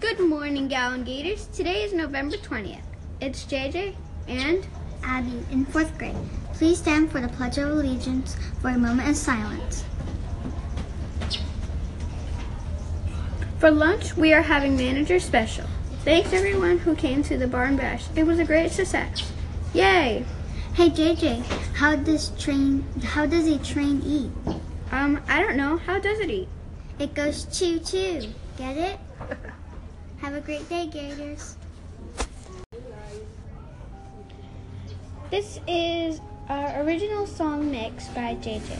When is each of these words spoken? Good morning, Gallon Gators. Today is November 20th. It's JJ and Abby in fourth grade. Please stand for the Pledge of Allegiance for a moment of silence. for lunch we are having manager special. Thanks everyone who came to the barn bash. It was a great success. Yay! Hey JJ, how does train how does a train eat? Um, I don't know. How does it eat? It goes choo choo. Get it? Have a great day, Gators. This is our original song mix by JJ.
Good 0.00 0.20
morning, 0.20 0.68
Gallon 0.68 1.04
Gators. 1.04 1.46
Today 1.46 1.82
is 1.82 1.92
November 1.92 2.36
20th. 2.36 2.82
It's 3.20 3.44
JJ 3.44 3.94
and 4.26 4.66
Abby 5.02 5.44
in 5.50 5.64
fourth 5.64 5.96
grade. 5.98 6.16
Please 6.54 6.78
stand 6.78 7.10
for 7.10 7.20
the 7.20 7.28
Pledge 7.28 7.58
of 7.58 7.70
Allegiance 7.70 8.36
for 8.60 8.70
a 8.70 8.78
moment 8.78 9.08
of 9.08 9.16
silence. 9.16 9.84
for 13.58 13.72
lunch 13.72 14.16
we 14.16 14.32
are 14.32 14.42
having 14.42 14.76
manager 14.76 15.18
special. 15.18 15.66
Thanks 16.04 16.32
everyone 16.32 16.78
who 16.78 16.94
came 16.94 17.22
to 17.24 17.36
the 17.36 17.48
barn 17.48 17.76
bash. 17.76 18.04
It 18.14 18.24
was 18.24 18.38
a 18.38 18.44
great 18.44 18.70
success. 18.70 19.32
Yay! 19.74 20.24
Hey 20.74 20.90
JJ, 20.90 21.42
how 21.74 21.96
does 21.96 22.30
train 22.38 22.84
how 23.02 23.26
does 23.26 23.48
a 23.48 23.58
train 23.58 24.00
eat? 24.04 24.30
Um, 24.92 25.20
I 25.28 25.42
don't 25.42 25.56
know. 25.56 25.76
How 25.76 25.98
does 25.98 26.20
it 26.20 26.30
eat? 26.30 26.48
It 27.00 27.14
goes 27.14 27.46
choo 27.46 27.80
choo. 27.80 28.32
Get 28.58 28.76
it? 28.76 28.98
Have 30.16 30.34
a 30.34 30.40
great 30.40 30.68
day, 30.68 30.88
Gators. 30.88 31.54
This 35.30 35.60
is 35.68 36.20
our 36.48 36.82
original 36.82 37.24
song 37.24 37.70
mix 37.70 38.08
by 38.08 38.34
JJ. 38.34 38.76